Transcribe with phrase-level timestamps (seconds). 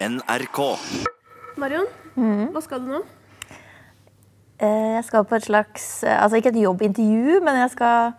[0.00, 0.58] NRK.
[1.56, 1.86] Marion,
[2.52, 2.98] hva skal du nå?
[4.60, 8.12] Eh, Jeg skal på et slags eh, Altså ikke et jobbintervju, men jeg skal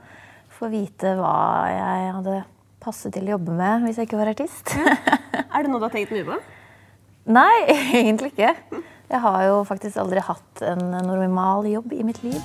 [0.58, 1.34] få vite hva
[1.70, 2.40] jeg hadde
[2.82, 4.74] passet til å jobbe med hvis jeg ikke var artist.
[4.74, 6.40] Er det noe du har tenkt mye på?
[7.38, 7.54] Nei,
[8.02, 8.55] egentlig ikke.
[9.07, 12.41] Jeg har jo faktisk aldri hatt en normal jobb i mitt liv.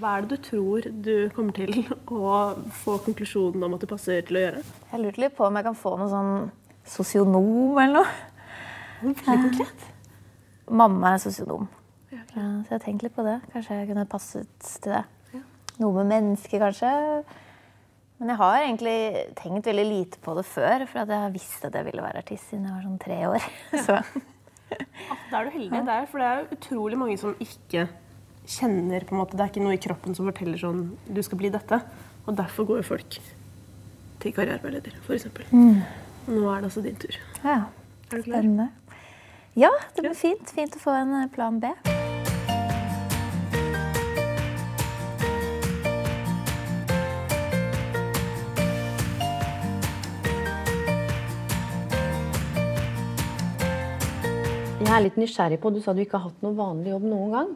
[0.00, 2.36] Hva er det du tror du kommer til å
[2.80, 4.62] få konklusjonen om at du passer til å gjøre?
[4.92, 6.32] Jeg lurte litt på om jeg kan få noe sånn
[6.88, 8.14] sosionom eller noe.
[9.02, 9.84] Veldig konkret.
[10.80, 11.68] Mamma er sosionom.
[12.10, 13.36] Ja, Så jeg har tenkt litt på det.
[13.52, 15.04] Kanskje jeg kunne passet til det.
[15.80, 16.90] Noe med mennesker, kanskje.
[18.20, 18.98] Men jeg har egentlig
[19.36, 22.20] tenkt veldig lite på det før, for at jeg har visst at jeg ville være
[22.24, 23.46] artist siden jeg var sånn tre år.
[23.86, 24.00] Så
[25.30, 25.80] Da er du heldig.
[25.88, 27.88] Det er, for det er utrolig mange som ikke
[28.50, 31.38] kjenner på en måte, Det er ikke noe i kroppen som forteller sånn Du skal
[31.40, 31.80] bli dette.
[32.26, 33.18] Og derfor går jo folk
[34.20, 35.26] til karriereveileder, f.eks.
[35.50, 35.80] Mm.
[36.28, 37.16] nå er det altså din tur.
[37.44, 37.62] ja,
[38.10, 38.40] Er du klar?
[38.42, 38.68] spennende.
[39.56, 40.50] Ja, det blir fint.
[40.54, 41.70] Fint å få en eh, plan B.
[54.80, 57.34] Jeg er litt nysgjerrig på, Du sa du ikke har hatt noen vanlig jobb noen
[57.34, 57.50] gang.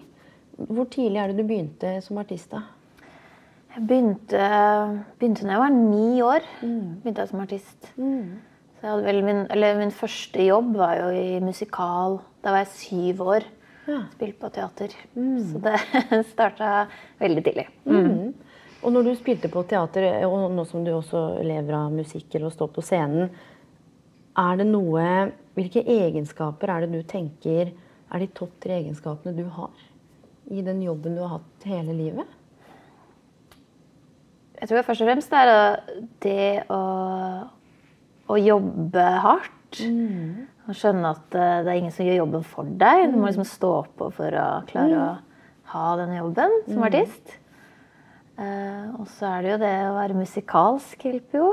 [0.55, 2.53] Hvor tidlig er det du begynte som artist?
[2.53, 2.63] da?
[3.75, 4.41] Jeg begynte,
[5.19, 6.45] begynte da jeg var ni år.
[7.03, 7.89] Begynte jeg som artist.
[7.95, 12.21] Så jeg hadde vel min, eller min første jobb var jo i musikal.
[12.45, 13.47] Da var jeg syv år.
[14.13, 14.95] Spilte på teater.
[15.51, 15.81] Så det
[16.35, 16.69] starta
[17.19, 17.67] veldig tidlig.
[18.85, 22.51] Og når du spilte på teater, og nå som du også lever av musikk eller
[22.53, 23.33] å stå på scenen,
[24.39, 25.09] er det noe
[25.55, 29.71] Hvilke egenskaper er det du tenker er de topp tre egenskapene du har
[30.53, 32.41] i den jobben du har hatt hele livet?
[34.61, 35.53] Jeg tror først og fremst det er
[36.25, 36.81] det å,
[38.33, 39.53] å jobbe hardt.
[40.65, 43.09] Og skjønne at eh, det er ingen som gjør jobben for deg.
[43.13, 45.09] Du må liksom stå på for å klare å
[45.75, 47.35] ha denne jobben som artist.
[48.35, 51.51] Uh, og så er det jo det å være musikalsk hjelper jo.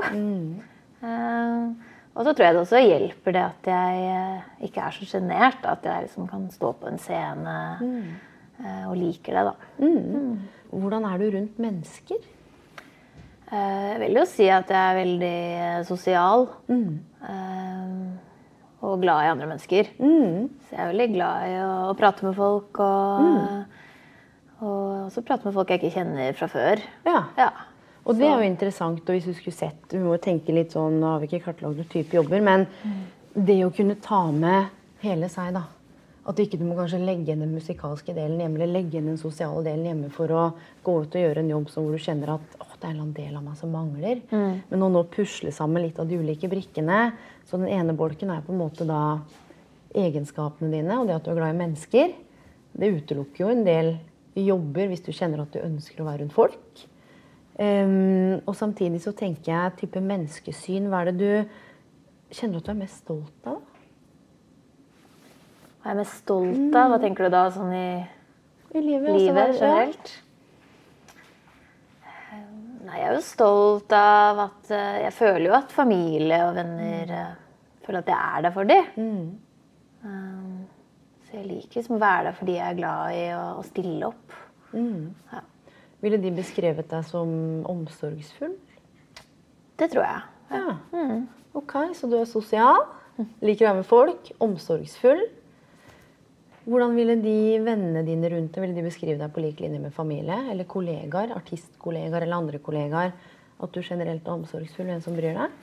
[1.02, 5.64] Eh, og så tror jeg det også hjelper det at jeg ikke er så sjenert.
[5.68, 8.12] At jeg liksom kan stå på en scene eh,
[8.88, 9.54] og liker det, da.
[10.72, 12.20] Hvordan er du rundt mennesker?
[13.52, 15.32] Eh, Jeg vil jo si at jeg er veldig
[15.68, 16.46] eh, sosial.
[16.68, 17.00] Mm.
[18.82, 19.90] og glad i andre mennesker.
[19.98, 22.80] Så jeg er veldig glad i å, å prate med folk.
[22.82, 23.76] Og,
[24.62, 26.82] og også prate med folk jeg ikke kjenner fra før.
[27.06, 27.20] Ja.
[27.38, 27.50] Ja.
[28.02, 30.96] Og det er jo interessant, og hvis du skulle sett Vi må tenke litt sånn,
[30.98, 32.64] nå har vi ikke kartlagt noen type jobber, men
[33.36, 34.72] det å kunne ta med
[35.04, 35.62] hele seg, da.
[36.28, 39.18] At ikke du må kanskje legge igjen den musikalske delen hjemme, eller legge igjen den
[39.18, 40.42] sosiale delen hjemme for å
[40.86, 43.34] gå ut og gjøre en jobb hvor du kjenner at å, det er en del
[43.38, 44.22] av meg som mangler.
[44.70, 47.12] Men å nå pusle sammen litt av de ulike brikkene.
[47.46, 49.02] Så den ene bolken er på en måte da
[49.98, 52.14] egenskapene dine, og det at du er glad i mennesker.
[52.72, 53.92] Det utelukker jo en del
[54.38, 56.86] jobber hvis du kjenner at du ønsker å være rundt folk.
[57.58, 60.88] Um, og samtidig så tenker jeg type menneskesyn.
[60.90, 63.60] Hva er det du kjenner at du er mest stolt av?
[65.82, 66.90] Hva er jeg mest stolt av?
[66.92, 67.86] Hva tenker du da sånn i
[68.78, 69.16] I livet?
[69.18, 69.58] livet hva- ja.
[69.58, 70.12] generelt?
[72.06, 72.42] Eh,
[72.86, 77.12] Nei, jeg er jo stolt av at eh, Jeg føler jo at familie og venner
[77.18, 77.32] eh,
[77.86, 78.84] føler at jeg er der for dem.
[80.02, 80.66] Um,
[81.26, 84.06] så jeg liker liksom å være der for dem jeg er glad i å stille
[84.10, 84.38] opp.
[84.72, 85.42] Ja.
[86.02, 87.30] Ville de beskrevet deg som
[87.70, 88.54] omsorgsfull?
[89.78, 90.22] Det tror jeg.
[90.52, 91.18] Ja.
[91.58, 92.82] Ok, så du er sosial,
[93.44, 95.22] liker å være med folk, omsorgsfull.
[96.62, 99.94] Hvordan ville de vennene dine rundt deg ville de beskrive deg på lik linje med
[99.94, 100.36] familie?
[100.52, 103.14] Eller kollegaer, artistkollegaer eller andre kollegaer?
[103.62, 105.56] At du generelt er omsorgsfull og en som bryr deg?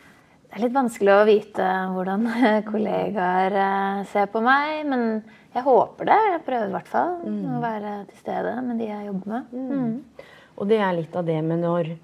[0.50, 2.28] Det er litt vanskelig å vite hvordan
[2.72, 5.06] kollegaer eh, ser på meg, men
[5.54, 6.20] jeg håper det.
[6.34, 9.56] Jeg prøver i hvert fall å være til stede med de jeg jobber med.
[9.56, 10.30] Mm.
[10.60, 11.96] Og det er litt av det med når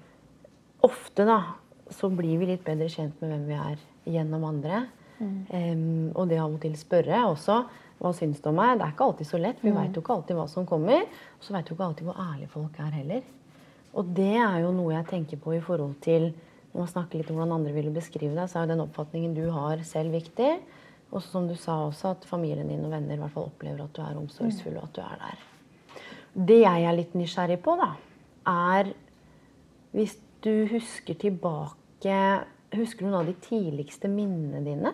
[0.86, 1.40] Ofte da,
[1.90, 3.78] så blir vi litt bedre kjent med hvem vi er
[4.16, 4.84] gjennom andre.
[5.18, 7.62] Um, og det av og til spørre også
[7.98, 8.76] hva syns du om meg?
[8.76, 9.62] Det er ikke alltid så lett.
[9.62, 11.06] Vi Vi vet jo ikke alltid hva som kommer.
[11.38, 13.22] Og så vet du jo ikke alltid hvor ærlige folk er heller.
[13.96, 16.34] Og det er jo noe jeg tenker på i forhold til
[16.76, 19.32] når man snakker litt om hvordan andre ville beskrive deg, så er jo den oppfatningen
[19.32, 20.50] du har selv viktig.
[21.08, 23.94] Og som du sa også, at familien din og venner i hvert fall opplever at
[23.96, 25.44] du er omsorgsfull, og at du er der.
[26.36, 27.94] Det jeg er litt nysgjerrig på, da,
[28.52, 28.92] er
[29.96, 32.20] hvis du husker tilbake
[32.76, 34.90] Husker du noen av de tidligste minnene dine?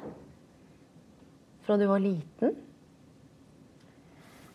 [1.64, 2.52] Fra du var liten?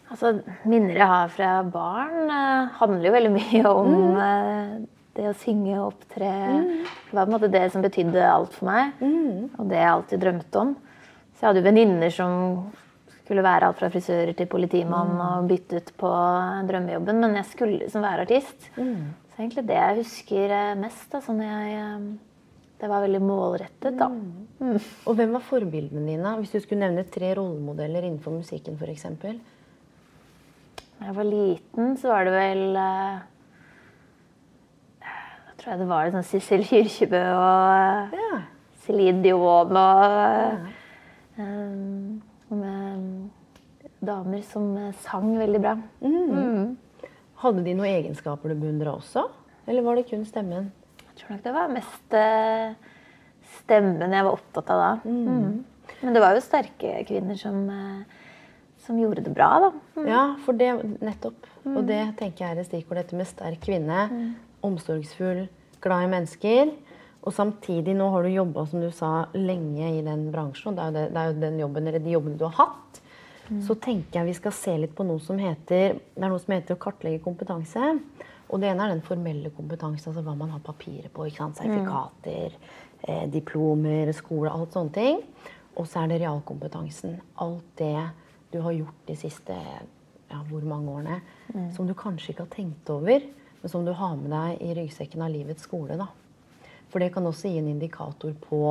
[0.07, 4.73] Altså, minner jeg har fra barn, eh, handler jo veldig mye om eh,
[5.17, 6.29] det å synge og opptre.
[7.09, 8.99] Det var på en måte det som betydde alt for meg,
[9.57, 10.75] og det jeg alltid drømte om.
[11.33, 12.31] Så jeg hadde jo venninner som
[13.25, 16.11] skulle være alt fra frisører til politimann og byttet på
[16.69, 18.69] drømmejobben, men jeg skulle liksom være artist.
[18.77, 21.83] Så egentlig det jeg husker eh, mest, da, sånn jeg
[22.77, 24.07] Det var veldig målrettet, da.
[25.09, 26.35] Og hvem var forbildene dine?
[26.39, 29.07] Hvis du skulle nevne tre rollemodeller innenfor musikken f.eks.
[30.97, 33.19] Da jeg var liten, så var det vel eh,
[35.03, 38.41] Da tror jeg det var sånn Sissel Kyrkjebø og eh, Ja.
[38.87, 40.51] Celine Dion og ja.
[41.43, 42.21] um,
[42.55, 45.73] med damer som eh, sang veldig bra.
[47.43, 49.25] Hadde de noen egenskaper du beundra også?
[49.67, 50.71] Eller var det kun stemmen?
[51.03, 52.77] Jeg tror nok det var mest eh,
[53.59, 54.91] stemmen jeg var opptatt av da.
[55.03, 55.65] Mm.
[56.01, 58.23] Men det var jo sterke kvinner som, eh,
[58.87, 59.71] som gjorde det bra, da.
[60.07, 60.71] Ja, for det
[61.03, 61.47] nettopp.
[61.67, 63.01] Og det tenker jeg er et stikkord.
[63.01, 64.05] Dette med sterk kvinne,
[64.65, 65.45] omsorgsfull,
[65.83, 66.71] glad i mennesker.
[67.27, 70.71] Og samtidig, nå har du jobba som du sa, lenge i den bransjen.
[70.71, 72.55] Og det er jo, det, det er jo den jobben, eller de jobbene du har
[72.61, 73.01] hatt.
[73.63, 76.51] Så tenker jeg vi skal se litt på noe som heter Det er noe som
[76.51, 77.93] heter å kartlegge kompetanse.
[78.47, 81.27] Og det ene er den formelle kompetansen, altså hva man har papirer på.
[81.27, 81.59] ikke sant?
[81.59, 82.55] Sertifikater,
[83.03, 85.21] eh, diplomer, skole, alt sånne ting.
[85.77, 87.19] Og så er det realkompetansen.
[87.43, 87.93] Alt det
[88.51, 91.19] du har gjort de siste ja, hvor mange årene,
[91.75, 93.23] som du kanskje ikke har tenkt over,
[93.61, 95.97] men som du har med deg i ryggsekken av livets skole.
[95.99, 96.09] da.
[96.91, 98.61] For det kan også gi en indikator på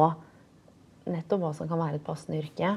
[1.06, 2.76] nettopp hva som kan være et passende yrke.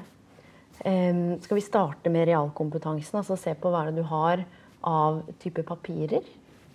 [0.80, 3.20] Um, skal vi starte med realkompetansen?
[3.20, 4.46] altså Se på hva er det du har
[4.88, 6.28] av type papirer?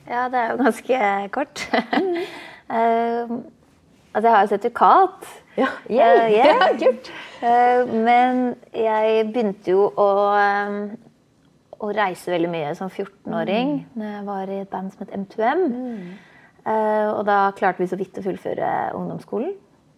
[0.05, 1.05] Ja, det er jo ganske
[1.35, 1.69] kort.
[2.65, 3.33] Eh,
[4.15, 5.33] altså, jeg har jo sertifikat.
[5.59, 6.31] Ja, Uh, yeah.
[6.41, 7.11] ja, kult.
[7.43, 8.39] Uh, men
[8.75, 10.79] jeg begynte jo å, um,
[11.85, 14.01] å reise veldig mye som 14-åring Mm.
[14.01, 15.67] når jeg var i et band som het M2M.
[16.65, 19.51] Eh, og da klarte vi så vidt å fullføre ungdomsskolen.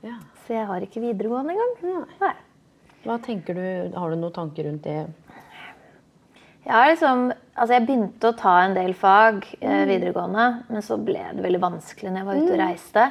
[0.02, 0.16] Ja.
[0.44, 2.08] Så jeg har ikke videregående engang.
[2.20, 2.32] Nei.
[3.06, 5.06] Hva tenker du, Har du noen tanker rundt det?
[6.66, 10.98] Jeg, har liksom, altså jeg begynte å ta en del fag eh, videregående, men så
[10.98, 13.04] ble det veldig vanskelig når jeg var ute og reiste.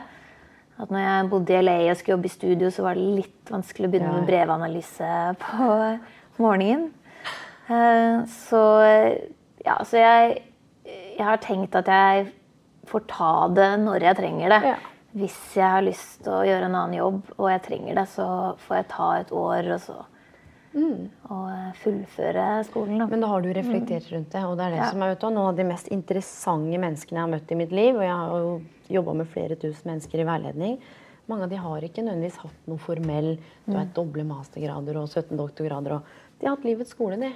[0.82, 3.52] At når jeg bodde i LA og skulle jobbe i studio, så var det litt
[3.52, 4.18] vanskelig å begynne Ja.
[4.20, 5.70] med brevanalyse på
[6.44, 6.90] morgenen.
[7.70, 8.64] Eh, så
[9.66, 10.42] ja, så jeg,
[10.86, 12.28] jeg har tenkt at jeg
[12.86, 14.60] får ta det når jeg trenger det.
[14.74, 14.76] Ja.
[15.16, 18.28] Hvis jeg har lyst til å gjøre en annen jobb og jeg trenger det, så
[18.68, 19.96] får jeg ta et år og så
[20.76, 22.98] og eh, fullføre skolen.
[23.00, 23.08] Da.
[23.08, 24.44] Men da har du reflektert rundt det.
[24.44, 24.90] Og det er det Ja.
[24.92, 27.72] som er vet du, noen av de mest interessante menneskene jeg har møtt i mitt
[27.72, 27.96] liv.
[27.96, 28.62] Og jeg har jo
[29.00, 30.78] jobba med flere tusen mennesker i veiledning.
[31.28, 35.08] Mange av de har ikke nødvendigvis hatt noe formell Du har vet, doble mastergrader og
[35.10, 35.96] 17 doktorgrader.
[35.98, 36.02] Og
[36.40, 37.32] de har hatt livets skole, de.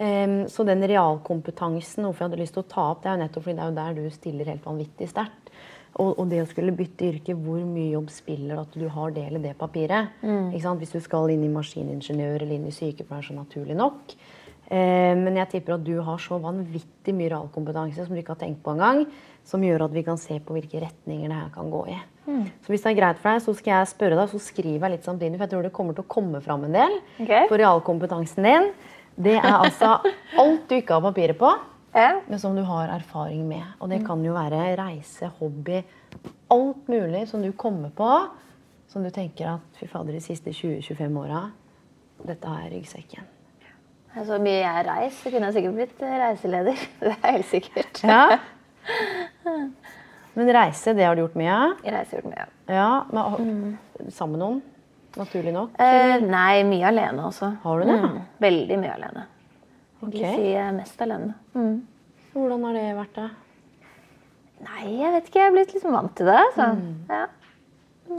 [0.00, 3.22] Em, så den realkompetansen, hvorfor jeg hadde lyst til å ta opp, det er jo
[3.22, 5.43] nettopp fordi det er jo der du stiller helt vanvittig sterkt.
[5.94, 9.38] Og, og det å skulle bytte yrke, hvor mye jobb spiller at du har del
[9.38, 10.16] i det papiret?
[10.50, 10.80] Ikke sant?
[10.82, 14.16] Hvis du skal inn i maskiningeniør eller inn i sykepleier, så naturlig nok.
[14.64, 18.40] Eh, men jeg tipper at du har så vanvittig mye realkompetanse som du ikke har
[18.42, 19.04] tenkt på engang,
[19.44, 22.00] som gjør at vi kan se på hvilke retninger det her kan gå i.
[22.64, 24.94] Så hvis det er greit for deg, så skal jeg spørre deg, så skriver jeg
[24.96, 27.44] litt samtidig, for jeg tror det kommer til å komme fram en del okay.
[27.50, 28.70] for realkompetansen din.
[29.14, 29.98] Det er altså
[30.42, 31.52] alt du ikke har papiret på.
[31.94, 33.64] Men som du har erfaring med.
[33.80, 35.82] Og det kan jo være reise, hobby,
[36.50, 38.10] alt mulig som du kommer på,
[38.90, 41.44] som du tenker at fy fader, de siste 20-25 åra,
[42.24, 43.30] dette er ryggsekken.
[44.14, 46.84] Så mye jeg har reist, så kunne jeg sikkert blitt reiseleder.
[47.02, 48.04] Det er helt sikkert.
[48.06, 48.38] Ja.
[50.34, 51.50] Men reise, det har du gjort mye?
[51.54, 51.82] av?
[51.94, 52.46] Reise gjort mye.
[52.66, 53.76] Ja, men,
[54.10, 54.56] Sammen med noen?
[55.14, 55.76] Naturlig nok?
[55.78, 57.52] Eh, nei, mye alene også.
[57.62, 57.98] Har du det?
[58.02, 59.22] Mm, veldig mye alene.
[60.04, 60.36] Jeg vil Ok.
[60.36, 61.34] si mest alene.
[61.54, 61.86] Mm.
[62.34, 63.28] Hvordan har det vært, da?
[64.64, 65.40] Nei, jeg vet ikke.
[65.40, 66.42] Jeg er blitt liksom vant til det.
[66.56, 66.68] Så.
[67.10, 67.26] Ja.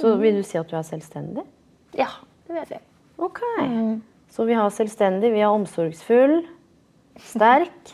[0.01, 1.45] Så vil du si at du er selvstendig?
[1.95, 2.07] ja,
[2.47, 2.79] det vil jeg si.
[3.17, 3.39] Ok.
[4.35, 6.41] Så vi har selvstendig, vi har omsorgsfull,
[7.23, 7.93] sterk.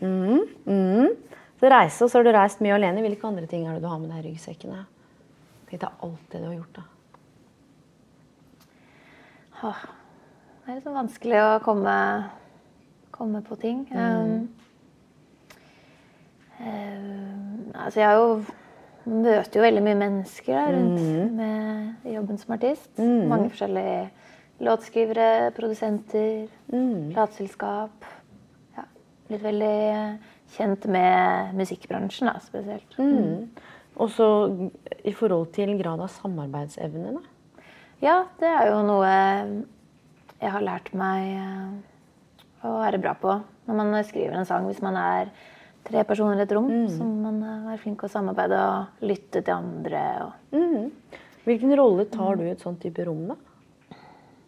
[0.00, 1.10] Mm, mm.
[1.60, 3.02] Så reise, og så har du reist mye alene.
[3.04, 4.72] Hvilke andre ting er det du har med deg i ryggsekken?
[5.68, 6.82] Tenk deg alt det du har gjort, da.
[9.62, 9.82] Åh,
[10.60, 11.94] Det er liksom vanskelig å komme,
[13.14, 13.84] komme på ting.
[13.90, 14.48] Um,
[16.60, 18.42] um, altså, jeg har jo
[19.10, 22.90] møter jo veldig mye mennesker da, rundt med jobben som artist.
[23.00, 24.10] Mange forskjellige
[24.60, 28.06] låtskrivere, produsenter, plateselskap.
[28.76, 28.86] Ja,
[29.30, 29.74] blitt veldig
[30.56, 32.96] kjent med musikkbransjen da, spesielt.
[34.00, 34.28] Og så
[35.04, 37.64] i forhold til grad av samarbeidsevne, da.
[38.00, 39.08] Ja, det er jo noe
[40.40, 44.66] jeg har lært meg eh, å være bra på når man skriver en sang.
[44.68, 45.32] Hvis man er
[45.86, 49.04] tre personer i et rom, så må man eh, være flink til å samarbeide og
[49.10, 50.04] lytte til andre.
[50.26, 51.18] Og...
[51.46, 53.36] Hvilken rolle tar du i et sånt type rom, da?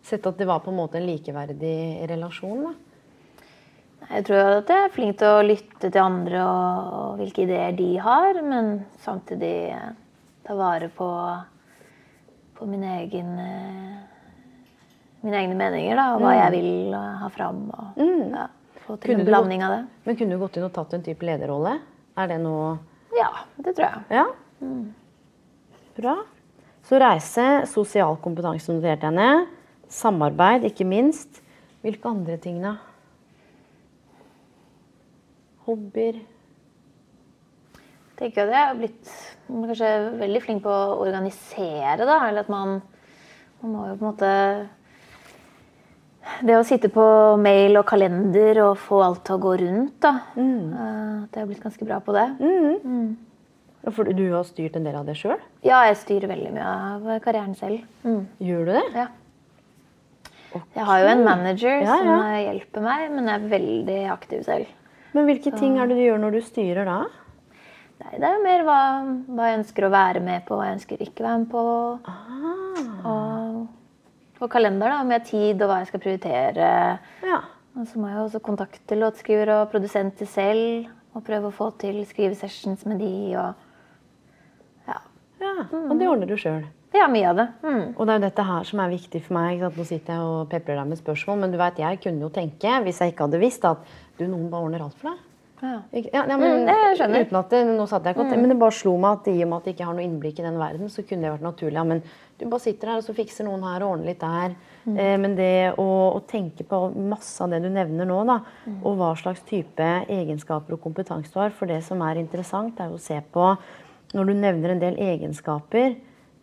[0.02, 2.74] Sett at det var på en måte en likeverdig relasjon, da.
[4.12, 7.76] Jeg tror at jeg er flink til å lytte til andre og, og hvilke ideer
[7.78, 9.92] de har, men samtidig eh,
[10.42, 11.08] ta vare på,
[12.58, 13.30] på min egen,
[15.22, 17.64] mine egne meninger da, og hva jeg vil eh, ha fram.
[17.70, 18.46] Og ja,
[18.82, 19.82] få til Kunne en blanding av det.
[20.06, 21.76] Men kunne du gått inn og tatt en type lederrolle?
[22.18, 22.76] Er det noe
[23.16, 23.30] Ja,
[23.62, 24.20] det tror jeg.
[24.20, 24.26] Ja.
[25.96, 26.16] Bra.
[26.88, 29.46] Så reise, sosial kompetanse noterte jeg ned.
[29.92, 31.42] Samarbeid, ikke minst.
[31.84, 32.76] Hvilke andre ting, da?
[35.66, 36.22] Hobbyer?
[38.12, 39.12] Jeg tenker at jeg har blitt
[39.48, 42.18] kanskje veldig flink på å organisere, da.
[42.28, 42.80] Eller at man,
[43.62, 44.32] man må jo på en måte
[46.40, 47.04] Det å sitte på
[47.42, 50.14] mail og kalender og få alt til å gå rundt, da.
[50.34, 51.26] Mm.
[51.30, 52.26] Det har blitt ganske bra på det.
[53.82, 55.40] Ja, For du har styrt en del av det sjøl?
[55.66, 57.82] Ja, jeg styrer veldig mye av karrieren selv.
[58.42, 58.84] Gjør du det?
[58.94, 59.08] Ja.
[60.76, 62.16] Jeg har jo en manager Ja, som ja.
[62.20, 64.78] som hjelper meg, men jeg er veldig aktiv selv.
[65.16, 66.98] Men hvilke ting er det du gjør når du styrer da?
[68.02, 68.78] Nei, det er jo mer hva,
[69.30, 71.62] hva jeg ønsker å være med på, hva jeg ønsker ikke være med på.
[72.10, 72.80] Ah.
[73.12, 73.21] Og
[74.42, 76.68] på kalender, da, har tid og hva jeg skal prioritere.
[77.22, 77.40] Ja.
[77.78, 80.90] Og så må jeg også kontakte låtskriver og produsenter selv.
[81.12, 83.68] Og prøve å få til skrivesessions med de og
[84.88, 85.00] Ja,
[85.42, 85.66] ja.
[85.82, 86.64] Og det ordner du sjøl.
[86.94, 87.46] ja mye av det.
[87.62, 87.84] Mm.
[87.96, 89.60] Og det er jo dette her som er viktig for meg.
[89.60, 92.78] Nå sitter jeg og peprer deg med spørsmål, men du vet, jeg kunne jo tenke,
[92.84, 93.84] hvis jeg ikke hadde visst, at
[94.18, 95.28] du, noen bare ordner alt for deg.
[95.62, 95.76] Ja.
[95.94, 97.24] Ja, ja, men, Mm, jeg skjønner.
[97.26, 99.42] Uten at det, nå satt jeg ikke og men det bare slo meg at i
[99.44, 101.46] og med at jeg ikke har noe innblikk i den verden, så kunne det vært
[101.46, 101.78] naturlig.
[101.78, 102.02] Ja, men
[102.38, 104.56] du bare sitter her, og så fikser noen her og ordner litt der.
[104.86, 104.96] Mm.
[104.98, 108.80] Eh, men det å, å tenke på masse av det du nevner nå, da, Mm.
[108.84, 112.88] og hva slags type egenskaper og kompetanse du har, for det som er interessant, er
[112.90, 113.56] jo å se på,
[114.14, 115.94] når du nevner en del egenskaper,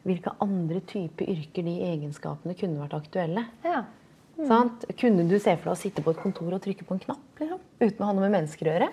[0.08, 3.46] hvilke andre typer yrker de egenskapene kunne vært aktuelle.
[3.66, 3.84] ja.
[4.48, 4.86] Sant?
[4.96, 7.20] Kunne du se for deg å sitte på et kontor og trykke på en knapp?
[7.42, 7.60] Liksom?
[7.82, 8.88] Uten å ha noe med mennesker å gjøre?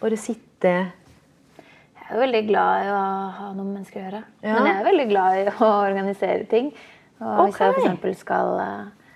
[0.00, 3.00] Bare sitte Jeg er veldig glad i å
[3.38, 4.22] ha noe med mennesker å gjøre.
[4.44, 4.52] Ja.
[4.54, 6.70] Men jeg er veldig glad i å organisere ting.
[7.18, 7.86] Og hvis jeg Ok.
[8.02, 8.20] f.eks.
[8.20, 9.12] skal uh,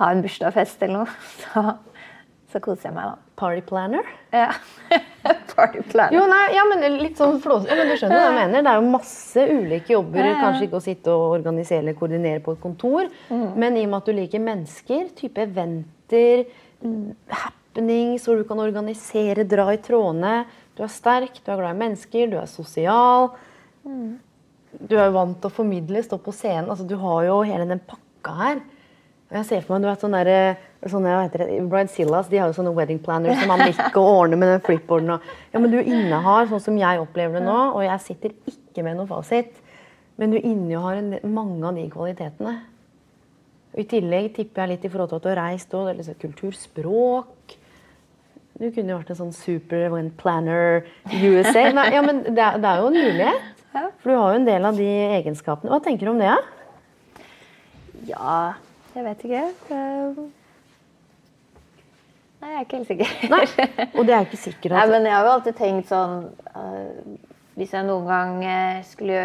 [0.00, 1.14] ha en bursdagsfest eller noe,
[1.44, 1.62] så,
[2.52, 3.32] så koser jeg meg, da.
[3.40, 4.10] party planner?
[4.34, 4.50] Ja.
[5.54, 6.12] Party planner.
[6.18, 7.64] Jo, nei, ja, men litt sånn flås...
[7.70, 8.64] Ja, men du skjønner hva jeg mener.
[8.66, 10.18] Det er jo masse ulike jobber.
[10.20, 10.38] Ja, ja.
[10.42, 14.00] Kanskje ikke å sitte og organisere eller koordinere på et kontor, men i og med
[14.02, 16.44] at du liker mennesker, type eventer,
[17.74, 20.44] happenings, hvor du kan organisere, dra i trådene.
[20.76, 23.30] Du er sterk, du er glad i mennesker, du er sosial.
[24.78, 26.70] Du er vant til å formidle, stå på scenen.
[26.70, 28.62] Altså, du har jo hele den pakka her.
[29.30, 32.38] Og Jeg ser for meg, du vet, sånn der, sånne, hva heter det, Bridezillas de
[32.38, 35.16] har jo sånne wedding planners som man liker å ordne med den flipboarden.
[35.16, 38.84] Og, ja, men du innehar, sånn som jeg opplever det nå, og jeg sitter ikke
[38.84, 39.56] med noen fasit,
[40.20, 42.54] men du innehar en, mange av de kvalitetene.
[43.74, 45.88] I tillegg tipper jeg litt i forhold til at du har reist òg.
[45.96, 47.56] liksom kultur, språk.
[48.54, 51.66] Du kunne jo vært en sånn super event planner USA.
[51.74, 53.50] Nei, ja, men det er, det er jo en mulighet.
[53.74, 54.86] For du har jo en del av de
[55.18, 55.72] egenskapene.
[55.72, 56.30] Hva tenker du om det?
[56.30, 56.38] Ja?
[58.06, 58.36] Ja,
[58.94, 59.42] jeg vet ikke.
[62.44, 63.12] Nei, jeg er ikke helt sikker.
[63.32, 63.44] Nei,
[63.96, 66.16] og det er ikke sikkert Nei, men jeg har jo alltid tenkt sånn
[66.52, 67.14] eh,
[67.56, 69.22] Hvis jeg noen gang eh, skulle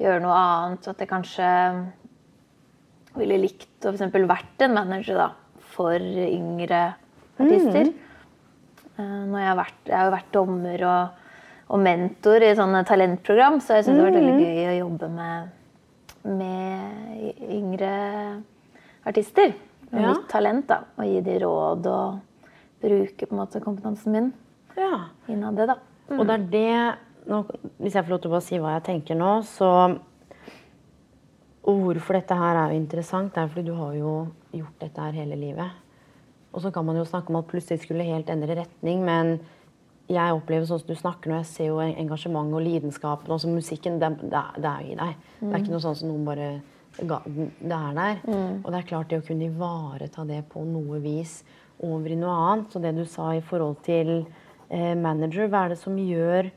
[0.00, 1.48] gjøre noe annet, at jeg kanskje
[3.18, 5.28] ville likt å eksempel vært en manager da,
[5.74, 6.82] for yngre
[7.38, 7.90] artister.
[7.90, 8.07] Eh,
[8.98, 11.24] når jeg, har vært, jeg har vært dommer og,
[11.68, 15.08] og mentor i sånne talentprogram, så jeg syns det har vært veldig gøy å jobbe
[15.14, 15.50] med,
[16.38, 17.92] med yngre
[19.08, 19.54] artister.
[19.90, 20.08] Med Ja.
[20.12, 20.82] mitt talent, da.
[20.98, 22.18] Og gi de råd og
[22.82, 24.26] bruke på en måte kompetansen min
[24.76, 25.06] ja.
[25.28, 25.78] innad det, da.
[26.12, 27.42] Og det er det nå,
[27.78, 29.70] Hvis jeg får lov til å si hva jeg tenker nå, så
[31.68, 34.12] Og hvorfor dette her er jo interessant, det er fordi du har jo
[34.56, 35.68] gjort dette her hele livet.
[36.58, 39.36] Og så kan man jo snakke om at plutselig skulle helt endre retning, men
[40.10, 43.30] jeg opplever sånn som du snakker nå, jeg ser jo engasjementet og lidenskapen.
[43.34, 45.22] Også musikken, det, det, er- det er jo i deg.
[45.38, 46.48] Det er ikke noe sånn som noen bare
[46.98, 48.22] Det er der.
[48.64, 51.42] Og det er klart det å kunne ivareta det på noe vis
[51.84, 52.72] over i noe annet.
[52.72, 54.14] Så det du sa i forhold til
[54.72, 56.48] eh, manager, hva er det som gjør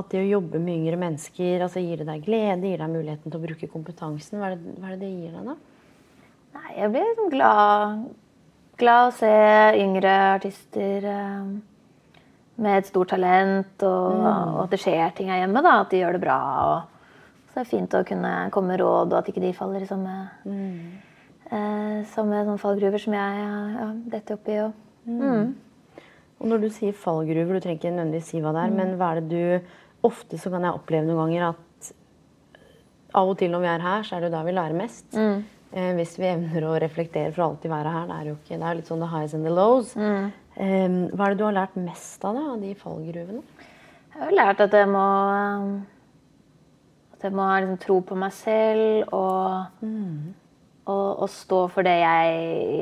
[0.00, 3.30] at det å jobbe med yngre mennesker altså Gir det deg glede, gir deg muligheten
[3.30, 4.40] til å bruke kompetansen?
[4.40, 5.58] Hva er det hva er det, det gir deg, da?
[6.54, 8.08] Nei, jeg blir liksom glad,
[8.80, 9.30] glad å se
[9.80, 11.46] yngre artister eh,
[12.64, 15.62] med et stort talent, og, og at det skjer ting her hjemme.
[15.64, 16.38] da, At de gjør det bra.
[16.68, 19.84] og Så det er fint å kunne komme med råd, og at ikke de faller
[19.84, 20.14] i samme,
[20.46, 24.58] eh, samme sånn fallgruver som jeg ja, detter oppi.
[24.66, 25.54] Og, mm.
[26.42, 29.14] Og når du sier fallgruver, du trenger ikke nødvendigvis si hva det er, men hva
[29.14, 31.86] er det du Ofte så kan jeg oppleve noen ganger at
[33.16, 35.06] av og til når vi er her, så er det jo da vi lærer mest.
[35.74, 38.04] Eh, hvis vi evner å reflektere for alltid være her.
[38.06, 39.96] Det er jo ikke, det er litt sånn the highs and the lows.
[39.98, 43.42] Eh, hva er det du har lært mest av, det, av de fallgruvene?
[44.14, 45.06] Jeg har jo lært at jeg må
[47.16, 50.43] At jeg må liksom tro på meg selv og, og,
[50.92, 52.32] og stå for det jeg,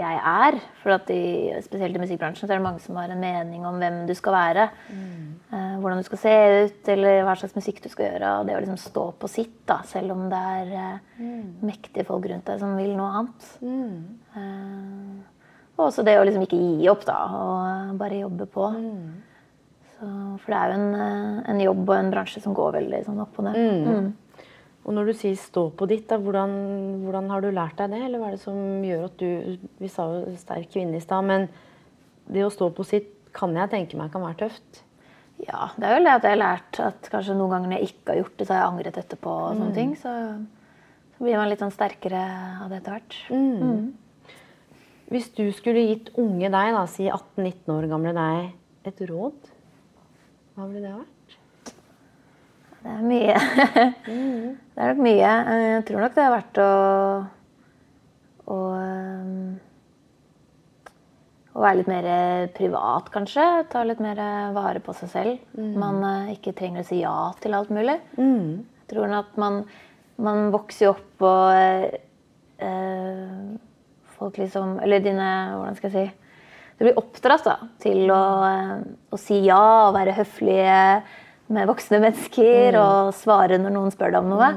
[0.01, 0.57] jeg er.
[0.83, 4.01] For i, spesielt i musikkbransjen så er det mange som har en mening om hvem
[4.09, 4.65] du skal være.
[5.55, 6.33] Eh, hvordan du skal se
[6.65, 8.33] ut, eller hva slags musikk du skal gjøre.
[8.41, 11.27] Og det å liksom stå på sitt, da, selv om det er eh,
[11.63, 13.51] mektige folk rundt deg som vil noe annet.
[14.35, 15.21] Eh,
[15.79, 18.67] og også det å liksom ikke gi opp, da, og bare jobbe på.
[19.93, 20.11] Så,
[20.43, 23.39] for det er jo en, en jobb og en bransje som går veldig sånn opp
[23.39, 23.63] og ned.
[24.83, 24.87] Mm.
[24.87, 26.53] Og når du sier 'stå på ditt', da, hvordan,
[27.05, 28.03] hvordan har du lært deg det?
[28.03, 31.25] Eller hva er det som gjør at du Vi sa jo sterk kvinne i stad,
[31.25, 31.49] men
[32.27, 34.83] det å stå på sitt kan jeg tenke meg kan være tøft.
[35.43, 37.89] Ja, det er vel det at jeg har lært at kanskje noen ganger når jeg
[37.89, 39.31] ikke har gjort det, så har jeg angret etterpå.
[39.31, 39.95] og sånne ting.
[39.99, 40.13] Så,
[41.17, 42.23] så blir man litt sånn sterkere
[42.63, 43.17] av det etter hvert.
[43.31, 43.95] Mm.
[45.13, 48.53] Hvis du skulle gitt unge deg, da, si 18-19 år gamle deg,
[48.87, 49.51] et råd,
[50.55, 51.12] hva ville det vært?
[52.83, 53.35] Det er mye.
[54.75, 55.33] det er nok mye.
[55.53, 56.71] Eh, Jeg tror nok det er verdt å
[58.53, 59.53] å, um,
[61.55, 62.09] å være litt mer
[62.57, 63.45] privat, kanskje.
[63.71, 64.19] Ta litt mer
[64.57, 65.45] vare på seg selv.
[65.79, 67.99] Man eh, ikke trenger å si ja til alt mulig.
[68.83, 69.63] Jeg tror at man,
[70.21, 72.01] man vokser jo opp og eh,
[72.67, 73.55] eh,
[74.19, 78.21] folk liksom Eller dine Hvordan skal jeg si Du blir oppdratt da, til å,
[78.51, 78.75] eh,
[79.15, 80.77] å si ja og være høflige
[81.55, 84.51] med voksne mennesker og svare når noen spør deg om noe.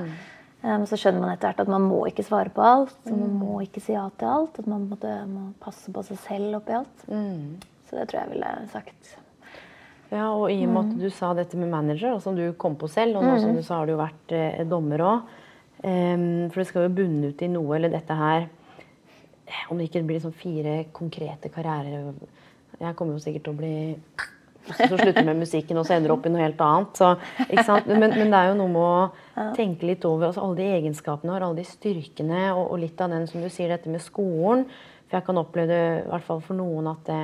[0.65, 2.97] Um, så skjønner man etter hvert at man må ikke svare på alt.
[3.05, 3.20] Mm.
[3.20, 4.57] man må ikke si ja til alt.
[4.63, 7.05] At man måtte, må passe på seg selv oppi alt.
[7.85, 9.15] Så det tror jeg ville sagt.
[10.13, 12.77] Ja, og i og med at du sa dette med manager, og som du kom
[12.79, 15.33] på selv, og nå som du sa har du jo vært eh, dommer òg.
[15.81, 18.48] for det skal jo bunne ut i noe, eller dette her
[19.70, 22.13] Om det ikke blir liksom fire konkrete karrierer
[22.79, 23.75] Jeg kommer jo sikkert til å bli
[24.73, 26.97] så slutter med musikken og så ender opp i noe helt annet.
[26.97, 27.11] Så?
[27.87, 31.33] Men, men det er jo noe med å tenke litt over altså, alle de egenskapene
[31.33, 34.65] og alle de styrkene, og, og litt av den som du sier, dette med skolen.
[35.05, 37.21] For jeg kan oppleve det, i hvert fall for noen, at det,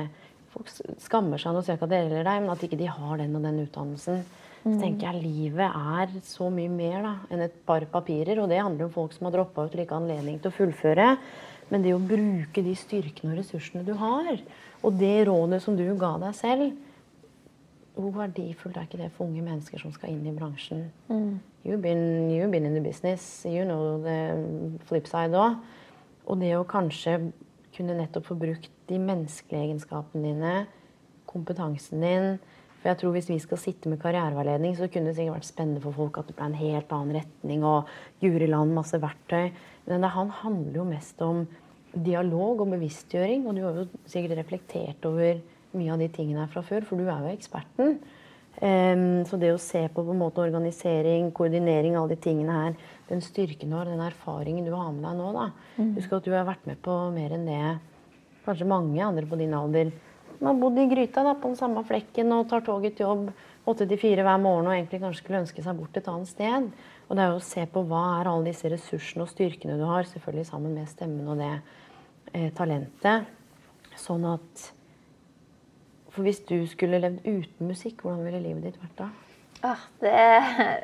[0.52, 0.70] folk
[1.02, 3.36] skammer seg nå sier ikke at det gjelder deg, men at ikke de har den
[3.38, 4.22] og den utdannelsen.
[4.62, 8.38] Så tenker jeg livet er så mye mer da, enn et par papirer.
[8.38, 10.54] Og det handler om folk som har droppa ut og ikke har anledning til å
[10.54, 11.08] fullføre.
[11.72, 14.36] Men det å bruke de styrkene og ressursene du har,
[14.86, 16.91] og det rådet som du ga deg selv
[17.92, 20.86] Hvor verdifullt er ikke det for unge mennesker som skal inn i bransjen?
[21.62, 25.58] You've, been, you've been in the business, you know the flip side òg.
[26.24, 27.18] Og det å kanskje
[27.76, 30.54] kunne nettopp få brukt de menneskelige egenskapene dine,
[31.28, 32.34] kompetansen din.
[32.80, 35.82] For jeg tror Hvis vi skal sitte med karriereveiledning, så kunne det sikkert vært spennende
[35.84, 39.52] for folk at det ble en helt annen retning og Guri land, masse verktøy.
[39.86, 41.44] Men det, han handler jo mest om
[41.92, 43.46] dialog og bevisstgjøring.
[43.46, 45.38] Og du har jo sikkert reflektert over
[45.78, 47.96] mye av de tingene her fra før, for du er jo eksperten.
[48.62, 52.76] Um, så det å se på, på en måte organisering, koordinering, alle de tingene her,
[53.08, 55.46] den styrken du har, den erfaringen du har med deg nå, da.
[55.96, 57.62] Husk at du har vært med på mer enn det
[58.44, 59.92] kanskje mange andre på din alder
[60.42, 63.28] Man har bodd i gryta da, på den samme flekken og tar toget til jobb
[63.68, 66.68] åtte til fire hver morgen og egentlig kanskje skulle ønske seg bort et annet sted.
[67.06, 69.84] Og det er jo å se på hva er alle disse ressursene og styrkene du
[69.86, 71.52] har, selvfølgelig sammen med stemmen og det
[72.32, 73.28] eh, talentet.
[74.00, 74.66] Sånn at
[76.12, 79.08] For hvis du skulle levd uten musikk, hvordan ville livet ditt vært da?
[79.64, 80.82] Ah, det er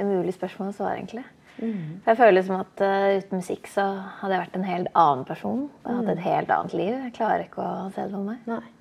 [0.00, 1.24] umulig spørsmål å svare, egentlig.
[1.60, 2.00] Mm.
[2.02, 3.84] Jeg føler som at uh, uten musikk så
[4.20, 5.66] hadde jeg vært en helt annen person.
[5.84, 6.94] Jeg hadde hatt et helt annet liv.
[7.06, 8.72] Jeg klarer ikke å se det for meg.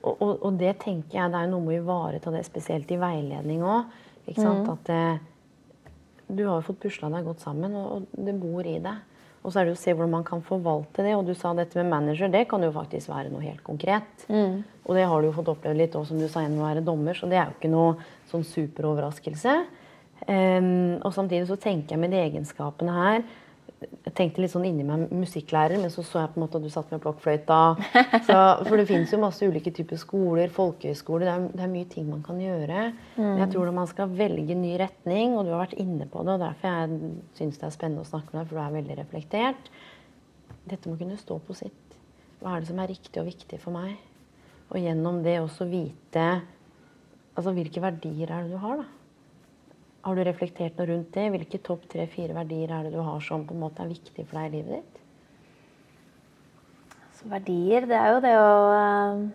[0.00, 3.00] Og, og, og det tenker jeg, det er noe med å ivareta det, spesielt i
[3.00, 3.96] veiledning òg.
[4.30, 5.94] At uh,
[6.28, 9.06] du har jo fått pusla deg godt sammen, og, og det bor i deg.
[9.40, 11.14] Og så er det å se hvordan man kan forvalte det.
[11.16, 14.26] Og du sa dette med manager, det kan jo faktisk være noe helt konkret.
[14.84, 16.84] Og det har du jo fått oppleve litt også, som du sa, gjennom å være
[16.84, 17.94] dommer, så det er jo ikke noe
[18.32, 19.54] sånn superoverraskelse.
[20.20, 23.22] Um, og samtidig så tenker jeg med de egenskapene her
[23.80, 26.64] Jeg tenkte litt sånn inni meg musikklærer, men så så jeg på en måte at
[26.66, 27.58] du satt med blokkfløyta.
[28.28, 31.30] Så, for det fins jo masse ulike typer skoler, folkehøyskoler.
[31.30, 32.90] Det det er mye ting man kan gjøre.
[33.16, 36.26] Men jeg tror når man skal velge ny retning, og du har vært inne på
[36.26, 38.76] det, og derfor jeg syns det er spennende å snakke med deg, for du er
[38.76, 39.72] veldig reflektert
[40.68, 41.98] Dette må kunne stå på sitt.
[42.40, 43.96] Hva er det som er riktig og viktig for meg?
[44.70, 46.30] Og gjennom det også vite
[47.30, 48.99] Altså, hvilke verdier er det du har, da?
[50.00, 51.26] Har du reflektert noe rundt det?
[51.34, 54.38] Hvilke topp tre-fire verdier er det du har som på en måte er viktig for
[54.38, 54.96] deg i livet ditt?
[57.20, 59.26] Så verdier, det er jo det å uh,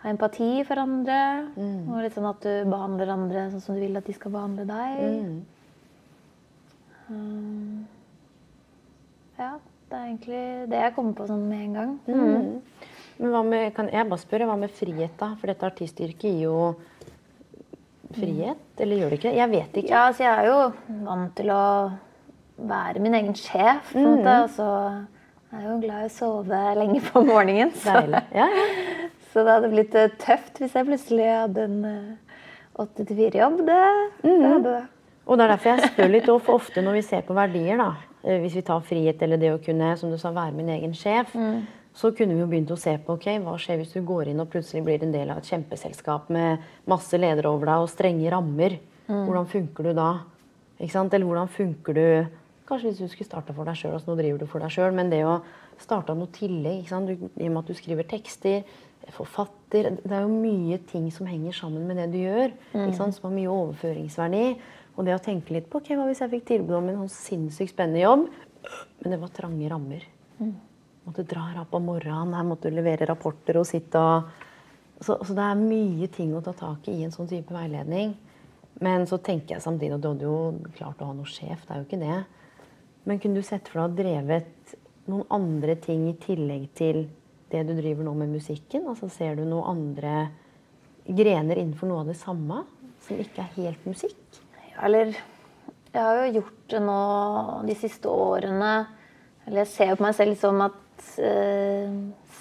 [0.00, 1.20] ha empati for andre.
[1.84, 4.64] Og litt sånn at du behandler andre sånn som du vil at de skal behandle
[4.70, 5.04] deg.
[7.08, 7.84] Um,
[9.36, 9.52] ja,
[9.88, 11.92] det er egentlig det jeg kommer på sånn med en gang.
[13.18, 15.34] Men hva med, kan jeg bare spørre, hva med frihet, da?
[15.36, 16.58] For dette artistyrket gir jo
[18.16, 19.34] frihet, eller gjør det ikke?
[19.36, 19.92] Jeg vet ikke.
[19.92, 20.58] Ja, altså jeg er jo
[21.08, 21.64] vant til å
[22.68, 24.36] være min egen sjef, på en måte.
[24.44, 24.68] Og så
[25.52, 27.74] er jeg jo glad i å sove lenge på morgenen.
[27.76, 28.48] Så, Ja, ja.
[29.32, 31.80] så det hadde blitt eh, tøft hvis jeg plutselig hadde en
[32.78, 33.60] åtte til fire-jobb.
[33.66, 33.80] Det,
[34.24, 34.84] det hadde det.
[35.28, 37.90] Og det er derfor jeg spør litt, for ofte når vi ser på verdier, da,
[38.24, 40.94] eh, hvis vi tar frihet eller det å kunne som du sa, være min egen
[40.96, 41.34] sjef,
[41.98, 44.42] så kunne vi jo begynt å se på ok, hva skjer hvis du går inn
[44.42, 48.30] og plutselig blir en del av et kjempeselskap med masse ledere over deg og strenge
[48.30, 48.76] rammer.
[49.08, 50.10] Hvordan funker du da?
[50.78, 51.14] Ikke sant?
[51.16, 52.04] Eller hvordan funker du
[52.68, 54.90] Kanskje hvis du skulle starta for deg sjøl, altså nå driver du for deg sjøl,
[54.92, 55.38] men det å
[55.80, 57.08] starte noe tillegg, ikke sant?
[57.08, 58.74] Du, i og med at du skriver tekster,
[59.16, 63.16] forfatter Det er jo mye ting som henger sammen med det du gjør, ikke sant?
[63.16, 64.44] som har mye overføringsverdi.
[64.98, 67.14] Og det å tenke litt på ok, hva hvis jeg fikk tilbud om en sånn
[67.16, 68.28] sinnssykt spennende jobb,
[69.00, 70.04] men det var trange rammer.
[71.08, 74.28] Måtte dra her opp om morgenen, her måtte du levere rapporter og sitte og
[75.00, 78.16] så, så det er mye ting å ta tak i i en sånn type veiledning.
[78.82, 81.74] Men så tenker jeg samtidig at du hadde jo klart å ha noe sjef, det
[81.74, 82.18] er jo ikke det.
[83.08, 84.74] Men kunne du sett for deg å ha drevet
[85.08, 87.06] noen andre ting i tillegg til
[87.52, 88.86] det du driver nå med musikken?
[88.90, 90.16] Altså Ser du noen andre
[91.08, 92.64] grener innenfor noe av det samme,
[93.06, 94.42] som ikke er helt musikk?
[94.84, 97.00] Eller jeg har jo gjort det nå
[97.70, 98.74] de siste årene.
[99.46, 100.76] Eller jeg ser på meg selv som at
[101.18, 101.88] eh,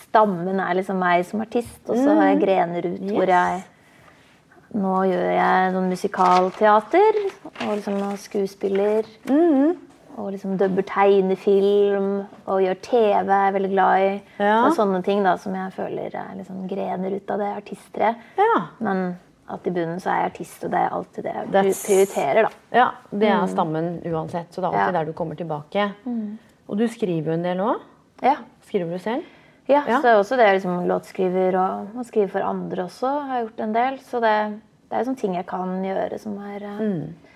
[0.07, 3.63] stammen er liksom meg som artist, og så har jeg grener ut hvor jeg
[4.77, 7.17] Nå gjør jeg sånn musikalteater,
[7.63, 9.05] og liksom nå skuespiller.
[10.17, 12.09] Og liksom dubber tegnefilm,
[12.49, 14.09] og gjør TV, jeg er veldig glad i.
[14.43, 14.57] Ja.
[14.67, 18.27] Og sånne ting da, som jeg føler er liksom grener ut av det artisttreet.
[18.41, 18.59] Ja.
[18.83, 19.03] Men
[19.47, 22.49] at i bunnen så er jeg artist, og det er alltid det jeg That's- prioriterer,
[22.49, 22.49] da.
[22.81, 22.87] Ja,
[23.23, 24.49] det er stammen uansett.
[24.51, 24.99] Så det er alltid Ja.
[24.99, 25.91] der du kommer tilbake.
[26.67, 27.79] Og du skriver jo en del òg.
[28.23, 28.37] Ja.
[28.67, 29.23] Skriver du selv?
[29.67, 29.99] Ja, Ja.
[29.99, 33.63] så er også det liksom låtskriver og å skrive for andre også har jeg gjort
[33.65, 33.97] en del.
[33.99, 34.35] Så det,
[34.89, 37.27] det er sånne ting jeg kan gjøre som er, mm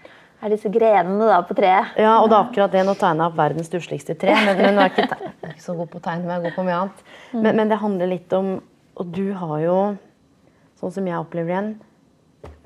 [0.42, 1.94] er disse grenene da på treet.
[2.02, 2.84] Ja, og det er akkurat det.
[2.88, 5.66] Nå tegna jeg opp verdens stussligste tre, men, men nå er jeg ikke, er ikke
[5.68, 7.04] så god på å tegne, men jeg er god på mye annet.
[7.36, 8.52] Men, men det handler litt om
[9.02, 9.76] Og du har jo,
[10.82, 11.70] sånn som jeg opplever igjen,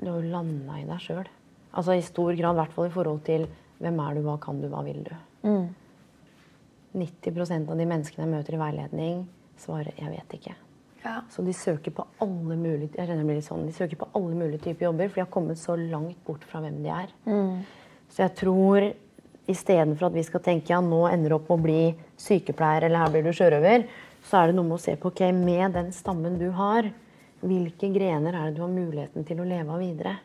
[0.00, 1.28] du har jo landa i deg sjøl.
[1.76, 3.44] Altså i stor grad, i hvert fall i forhold til
[3.78, 5.12] hvem er du, hva kan du, hva vil du?
[6.96, 9.26] 90% av de menneskene jeg møter i veiledning,
[9.60, 10.54] svarer 'jeg vet ikke'.
[11.04, 11.22] Ja.
[11.30, 15.14] Så de søker på alle mulige sånn, de søker på alle mulige typer jobber, for
[15.14, 17.08] de har kommet så langt bort fra hvem de er.
[18.10, 18.92] Så jeg tror
[19.46, 22.98] istedenfor at vi skal tenke ja, nå ender du opp med å bli sykepleier eller
[22.98, 23.86] her blir du sjørøver,
[24.26, 26.90] så er det noe med å se på ok, med den stammen du har,
[27.46, 30.16] hvilke grener er det du har muligheten til å leve av videre?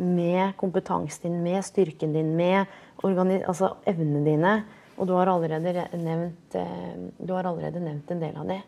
[0.00, 2.66] Med kompetansen din, med styrken din, med
[3.04, 4.54] altså evnene dine.
[4.96, 8.62] Og du har allerede nevnt, eh, du har allerede nevnt en del av det.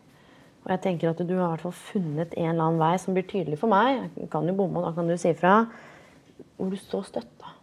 [0.63, 3.15] Og jeg tenker at du har i hvert fall funnet en eller annen vei som
[3.15, 4.09] blir tydelig for meg.
[4.19, 5.61] Jeg kan jo bomme, og da kan du si ifra.
[6.57, 7.31] Hvor du står støtt.
[7.39, 7.53] da.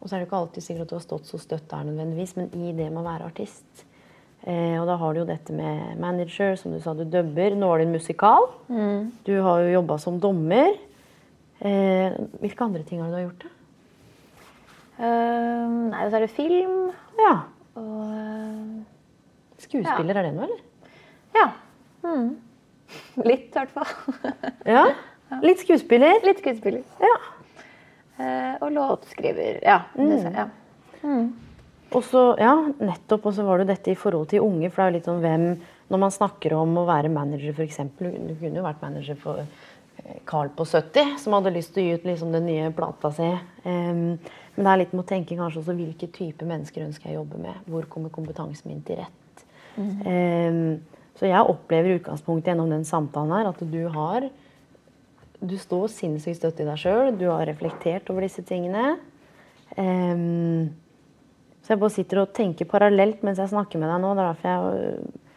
[0.00, 2.36] Og så er det ikke alltid sikkert at du har stått så støtt der nødvendigvis,
[2.36, 3.86] men i det med å være artist.
[4.42, 7.54] Eh, og da har du jo dette med manager, som du sa, du dubber.
[7.54, 8.48] Nå er det en musikal.
[9.24, 10.74] Du har jo jobba som dommer.
[11.60, 13.46] Eh, hvilke andre ting har du gjort?
[13.46, 13.56] da?
[15.00, 16.90] Uh, nei, så er det film.
[17.16, 17.34] Ja.
[17.78, 18.84] Og
[19.60, 20.62] Skuespiller Skuespiller, er det noe, eller?
[21.36, 21.48] ja.
[22.00, 22.30] Mm.
[23.28, 24.40] Litt, i hvert fall.
[24.66, 24.86] Ja.
[25.44, 26.16] Litt skuespiller.
[26.26, 26.82] Litt skuespiller.
[26.98, 27.18] Ja.
[28.18, 29.60] Eh, og låtskriver.
[29.62, 29.82] Ja.
[29.94, 30.16] Mm.
[30.18, 30.38] ser.
[30.40, 30.48] Ja.
[31.90, 34.84] Og så, ja, nettopp, og så var det dette i forhold til unge, for det
[34.84, 35.46] er jo litt sånn hvem
[35.90, 37.80] Når man snakker om å være manager, f.eks.
[37.98, 39.48] Du kunne jo vært manager for eh,
[40.28, 43.28] Carl på 70, som hadde lyst til å gi ut liksom den nye plata si.
[43.64, 44.18] Um,
[44.54, 47.22] men det er litt med å tenke kanskje også hvilke type mennesker ønsker jeg å
[47.22, 47.60] jobbe med.
[47.70, 49.44] Hvor kommer kompetansen min til rett?
[49.78, 50.80] Em,
[51.16, 54.26] så jeg opplever i utgangspunktet gjennom den samtalen her at du har
[55.40, 57.14] Du står sinnssykt støtt i deg sjøl.
[57.16, 58.98] Du har reflektert over disse tingene.
[59.72, 60.68] Um,
[61.64, 64.10] så jeg bare sitter og tenker parallelt mens jeg snakker med deg nå.
[64.12, 65.29] Det er derfor jeg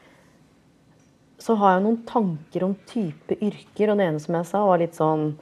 [1.43, 4.82] Så har jeg noen tanker om type yrker, og det ene som jeg sa, var
[4.82, 5.34] litt sånn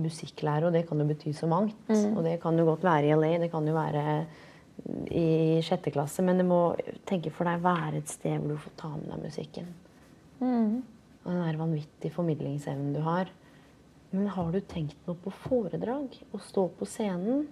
[0.00, 1.76] Musikklærer, og det kan jo bety så mangt.
[2.14, 4.04] Og det kan jo godt være i LA, det kan jo være
[5.12, 6.60] i sjette klasse, men det må
[7.08, 9.68] tenke for deg være et sted hvor du får ta med deg musikken.
[11.24, 13.28] og den der vanvittige formidlingsevnen du har.
[14.10, 16.16] Men har du tenkt noe på foredrag?
[16.32, 17.44] Å stå på scenen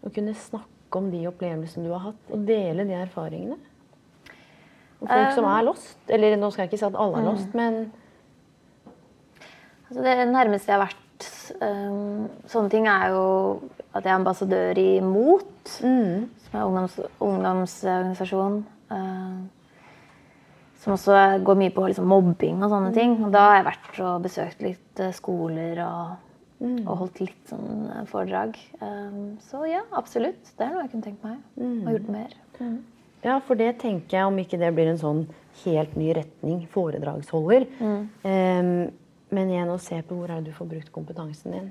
[0.00, 3.58] og kunne snakke om de opplevelsene du har hatt, og dele de erfaringene?
[5.00, 5.98] Og folk som er lost.
[6.08, 7.82] Eller nå skal jeg ikke si at alle er lost, men
[9.90, 11.24] Altså det nærmeste jeg har vært
[11.66, 13.24] um, sånne ting, er jo
[13.90, 15.80] at jeg er ambassadør i MOT,
[16.44, 18.60] som er ungdoms, ungdomsorganisasjon.
[18.92, 19.40] Uh,
[20.80, 23.18] som også går mye på liksom, mobbing og sånne ting.
[23.24, 26.14] Og da har jeg vært og besøkt litt øh, skoler og,
[26.62, 28.56] og holdt litt sånn øh, foredrag.
[28.80, 30.54] Um, så ja, absolutt.
[30.54, 31.36] Det er noe jeg kunne tenkt meg.
[31.82, 32.38] Og gjort mer.
[33.24, 35.22] Ja, for det tenker jeg, om ikke det blir en sånn
[35.64, 37.66] helt ny retning, foredragsholder.
[38.24, 38.70] Em,
[39.30, 41.66] men igjen å se på hvor er det du får brukt kompetansen din.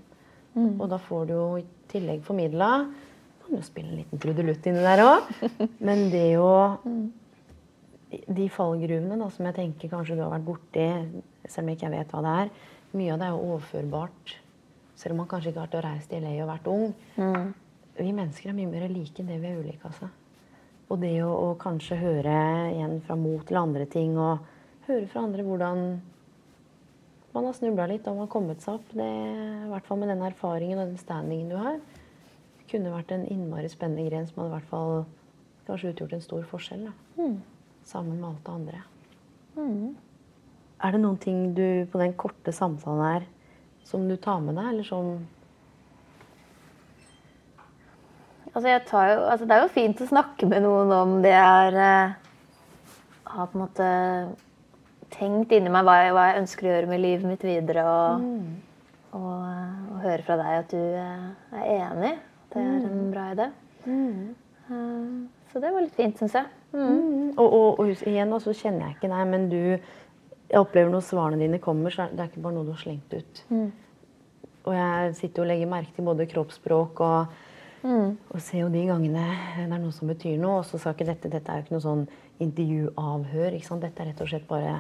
[0.80, 2.70] Og da får du jo i tillegg formidla
[3.46, 5.30] Kan jo spille en liten trudelutt inni der òg.
[5.88, 6.50] Men det er jo
[8.36, 10.86] De fallgruvene da, som jeg tenker kanskje du har vært borti,
[11.46, 12.50] selv om ikke jeg vet hva det er,
[12.98, 14.34] mye av det er jo overførbart.
[14.98, 16.88] Selv om man kanskje ikke har vært og reist i LA og vært ung.
[18.00, 19.86] Vi mennesker er mye mer like enn det vi er ulike.
[19.86, 20.10] altså.
[20.90, 22.36] Og det å, å kanskje høre
[22.74, 24.42] igjen fra mot til andre ting, og
[24.88, 25.84] høre fra andre hvordan
[27.34, 30.10] man har snubla litt og man har kommet seg opp, det, i hvert fall med
[30.10, 31.78] den erfaringen og den standingen du har,
[32.70, 34.94] kunne vært en innmari spennende gren som hadde i hvert fall
[35.70, 36.88] kanskje utgjort en stor forskjell.
[36.90, 37.28] Da.
[37.86, 38.84] Sammen med alt det andre.
[40.80, 43.28] Er det noen ting du på den korte samtalen her
[43.86, 45.20] som du tar med deg, eller som
[48.60, 51.76] Altså, jo, altså, det er jo fint å snakke med noen om det jeg har,
[51.80, 52.16] eh,
[53.32, 53.90] har på en måte
[55.14, 57.86] tenkt inni meg hva jeg, hva jeg ønsker å gjøre med livet mitt videre.
[57.88, 58.26] Og,
[59.16, 61.26] og, eh, og høre fra deg at du eh,
[61.62, 62.14] er enig.
[62.20, 63.50] At det er en bra idé.
[63.88, 65.10] Eh,
[65.50, 66.50] så det var litt fint, syns jeg.
[66.74, 67.36] Mm.
[67.40, 69.62] Og, og, og igjen, så kjenner jeg ikke deg, men du
[70.50, 73.12] Jeg opplever når svarene dine kommer, så det er ikke bare noe du har slengt
[73.14, 73.42] ut.
[74.66, 77.36] Og jeg sitter og legger merke til både kroppsspråk og,
[77.84, 80.60] og se jo de gangene det er noe som betyr noe.
[80.62, 82.06] Og så skal ikke dette Dette er jo ikke noe sånn
[82.44, 83.56] intervjuavhør.
[83.56, 83.84] Ikke sant?
[83.86, 84.74] Dette er rett og slett bare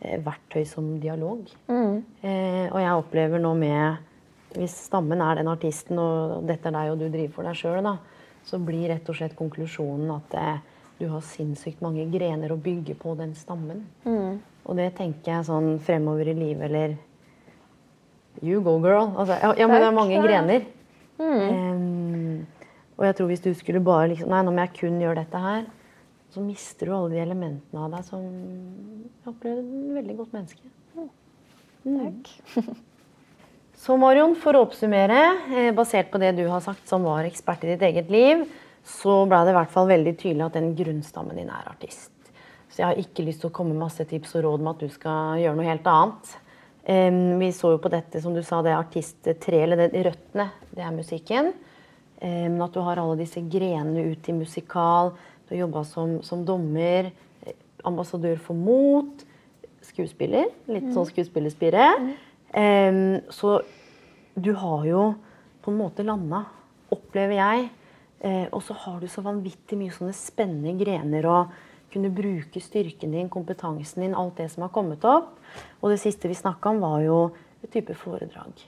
[0.00, 1.46] eh, verktøy som dialog.
[2.22, 4.08] Eh, og jeg opplever nå med
[4.52, 7.86] Hvis stammen er den artisten, og dette er deg, og du driver for deg sjøl,
[8.44, 10.58] så blir rett og slett konklusjonen at eh,
[10.98, 13.80] du har sinnssykt mange grener å bygge på den stammen.
[14.68, 16.98] Og det tenker jeg sånn fremover i livet, eller
[18.42, 19.10] You go, girl.
[19.16, 20.62] Altså, ja, ja, men det er mange grener.
[21.22, 21.82] Em,
[22.98, 25.40] og jeg tror hvis du skulle bare liksom Nei, nå må jeg kun gjøre dette
[25.42, 25.66] her.
[26.32, 30.72] Så mister du alle de elementene av deg som jeg opplever et veldig godt menneske.
[31.82, 32.32] Takk.
[33.82, 37.64] Så Marion, for å oppsummere, eh, basert på det du har sagt som var ekspert
[37.66, 38.44] i ditt eget liv,
[38.86, 42.12] så ble det i hvert fall veldig tydelig at den grunnstammen din er artist.
[42.70, 44.84] Så jeg har ikke lyst til å komme med masse tips og råd om at
[44.84, 46.30] du skal gjøre noe helt annet.
[47.42, 50.94] Vi så jo på dette, som du sa, det artisttreet, eller det røttene, det er
[50.94, 51.52] musikken.
[52.22, 55.12] Eh, Men at du har alle disse grenene ut i musikal.
[55.48, 57.10] Du har jobba som, som dommer,
[57.42, 59.24] eh, ambassadør for mot,
[59.82, 60.46] skuespiller.
[60.70, 61.88] Litt sånn skuespillerspire.
[62.54, 63.58] Em, så
[64.38, 65.02] du har jo
[65.62, 66.44] på en måte landa,
[66.94, 67.68] opplever jeg.
[68.22, 71.38] Eh, og så har du så vanvittig mye sånne spennende grener å
[71.92, 75.34] kunne bruke styrken din, kompetansen din, alt det som har kommet opp.
[75.82, 77.18] Og det siste vi snakka om, var jo
[77.64, 78.62] et type foredrag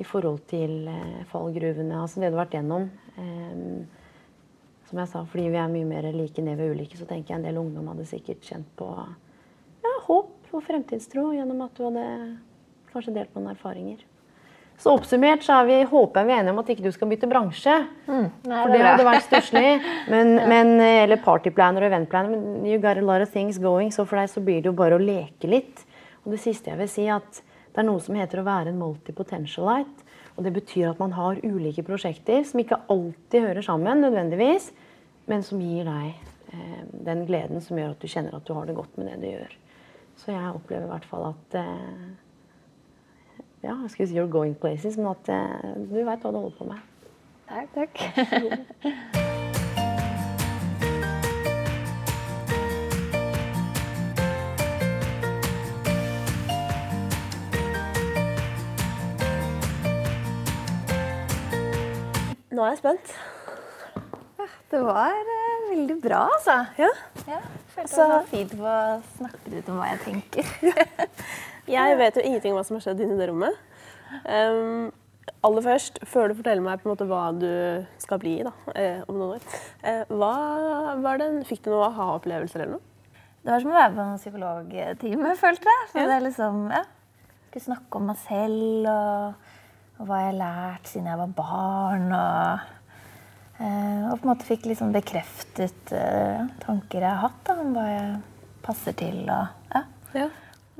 [0.00, 2.88] i forhold til eh, fallgruvene, altså det du har vært gjennom.
[4.88, 7.32] Som jeg sa, fordi vi er mye mer like ned ved vi ulike, så tenker
[7.32, 8.88] jeg en del ungdom hadde sikkert kjent på
[9.84, 12.08] ja, håp og fremtidstro gjennom at du hadde
[12.92, 14.02] kanskje delt noen erfaringer.
[14.80, 17.10] Så oppsummert så er vi, håper jeg vi er enige om at ikke du skal
[17.12, 17.74] bytte bransje.
[18.08, 19.68] Nei, For det hadde vært stusslig.
[20.12, 22.34] Men, eh, eller partyplaner og eventplaner.
[22.34, 24.76] Men you got a lot of things going, så for deg så blir det jo
[24.76, 25.84] bare å leke litt.
[26.24, 27.43] Og det siste jeg vil si, at
[27.74, 30.06] det er noe som heter å være en multipotentialite.
[30.34, 34.70] Og det betyr at man har ulike prosjekter som ikke alltid hører sammen nødvendigvis,
[35.30, 36.14] men som gir deg
[36.54, 39.20] eh, den gleden som gjør at du kjenner at du har det godt med det
[39.22, 39.58] du gjør.
[40.22, 42.08] Så jeg opplever i hvert fall at eh,
[43.64, 46.58] ja, jeg skulle si you're going places, men at eh, du veit hva du holder
[46.58, 46.90] på med.
[47.50, 49.24] Takk, takk.
[62.54, 63.14] Nå er jeg spent.
[64.70, 66.58] Det var uh, veldig bra, altså.
[66.78, 66.90] Ja.
[67.26, 67.40] Ja,
[67.74, 68.74] følte det var fint å
[69.16, 70.52] snakke litt om hva jeg tenker.
[71.64, 73.54] Jeg vet jo ingenting om hva som har skjedd inni det rommet.
[74.28, 74.90] Um,
[75.48, 77.48] aller først, før du forteller meg på en måte hva du
[78.02, 79.46] skal bli da, eh, om noen år,
[79.80, 80.34] eh, hva
[81.00, 83.16] var den, fikk du noen aha-opplevelser eller noe?
[83.40, 85.88] Det var som å være på en psykologtime, følte jeg.
[85.94, 86.84] For det er liksom, ja,
[87.48, 89.43] Skulle snakke om meg selv og,
[89.98, 92.06] og hva jeg har lært siden jeg var barn.
[92.18, 92.64] Og,
[93.60, 97.74] eh, og på en måte fikk liksom bekreftet eh, tanker jeg har hatt da, om
[97.76, 98.08] hva jeg
[98.64, 99.22] passer til.
[99.28, 99.84] Og, ja.
[100.14, 100.28] Ja.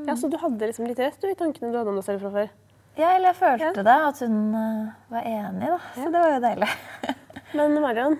[0.08, 2.26] ja, Så du hadde liksom litt rett du, i tankene du hadde om deg selv
[2.26, 2.52] fra før?
[2.94, 5.78] ja, eller jeg følte det, at hun eh, var enig, da.
[5.96, 6.68] Så det var jo deilig.
[7.58, 8.18] Men Marion,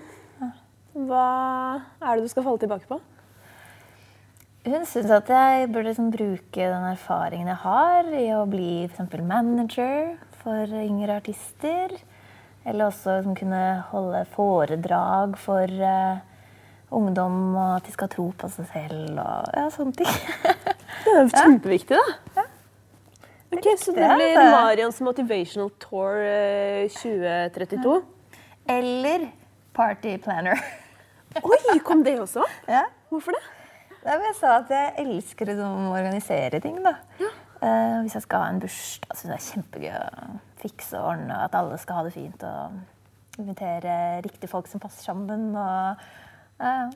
[0.94, 1.26] hva
[2.02, 3.00] er det du skal falle tilbake på?
[4.64, 9.18] Hun syns at jeg burde liksom bruke den erfaringen jeg har i å bli f.eks.
[9.20, 11.96] manager for yngre artister.
[12.64, 16.22] Eller også som kunne holde foredrag for uh,
[16.94, 20.14] ungdom, og at de skal tro på seg selv og ja, sånne ting.
[21.04, 22.44] Det er jo kjempeviktig, da.
[23.54, 27.98] Ok, Så det blir Marians Motivational Tour eh, 2032.
[28.72, 29.28] Eller
[29.76, 30.58] party planner.
[31.44, 32.46] Oi, kom det også?
[32.70, 32.86] ja.
[33.12, 33.42] Hvorfor det?
[34.04, 36.80] Jeg sa at jeg elsker å organisere ting.
[36.84, 36.96] da.
[37.64, 41.06] Eh, hvis jeg skal ha en bursdag, syns jeg det er kjempegøy å fikse og
[41.14, 41.38] ordne.
[41.46, 42.44] At alle skal ha det fint.
[42.44, 45.48] Og invitere riktige folk som passer sammen.
[45.56, 46.04] Og,
[46.60, 46.92] uh,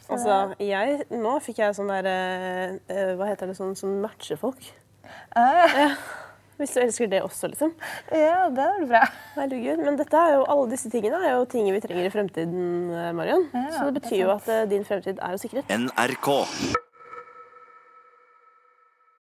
[0.00, 4.40] Så Altså, jeg, Nå fikk jeg sånn der eh, Hva heter det sånn som matcher
[4.40, 4.58] folk?
[5.36, 5.90] ja,
[6.58, 7.70] Hvis du elsker det også, liksom.
[8.10, 9.04] ja, det er bra.
[9.36, 12.90] Herregud, Men dette er jo, alle disse tingene er jo ting vi trenger i fremtiden,
[13.16, 13.46] Marion.
[13.54, 15.70] Ja, Så det det betyr jo at din fremtid er jo sikret.
[15.70, 16.28] NRK.